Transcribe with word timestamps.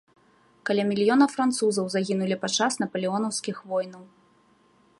Каля 0.67 0.83
мільёна 0.91 1.27
французаў 1.33 1.85
загінулі 1.95 2.35
падчас 2.45 2.73
напалеонаўскіх 2.85 3.57
войнаў. 3.75 4.03